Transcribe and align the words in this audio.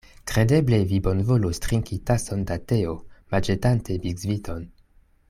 Kredeble 0.29 0.77
vi 0.93 0.99
bonvolos 1.07 1.61
trinki 1.65 1.99
tason 2.11 2.41
da 2.53 2.57
teo, 2.73 2.97
manĝetante 3.35 3.99
biskviton? 4.07 4.69